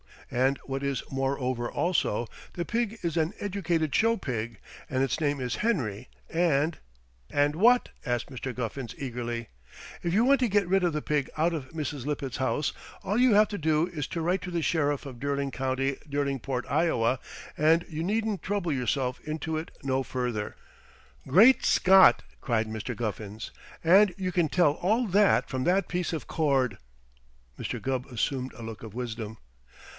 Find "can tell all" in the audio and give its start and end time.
24.31-25.05